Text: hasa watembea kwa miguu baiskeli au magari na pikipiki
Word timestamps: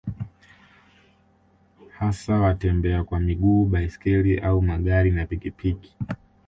hasa 1.97 2.39
watembea 2.39 3.03
kwa 3.03 3.19
miguu 3.19 3.65
baiskeli 3.65 4.39
au 4.39 4.61
magari 4.61 5.11
na 5.11 5.25
pikipiki 5.25 5.95